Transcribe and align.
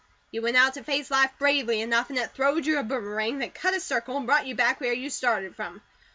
You 0.31 0.41
went 0.41 0.57
out 0.57 0.73
to 0.73 0.83
face 0.83 1.11
life 1.11 1.29
bravely 1.37 1.79
enough 1.79 2.09
and 2.09 2.17
it 2.17 2.31
throwed 2.31 2.65
you 2.65 2.79
a 2.79 2.83
boomerang 2.83 3.37
that 3.37 3.53
cut 3.53 3.75
a 3.75 3.79
circle 3.79 4.17
and 4.17 4.25
brought 4.25 4.47
you 4.47 4.55
back 4.55 4.81
where 4.81 4.93
you 4.93 5.11
started 5.11 5.55
from. 5.55 5.79